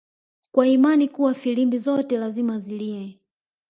kwa 0.51 0.67
imani 0.67 1.07
kuwa 1.07 1.33
filimbi 1.33 1.77
zote 1.77 2.17
lazima 2.17 2.59
zilie 2.59 3.19